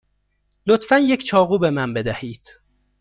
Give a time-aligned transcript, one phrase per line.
[0.67, 2.49] لطفا یک چاقو به من بدهید.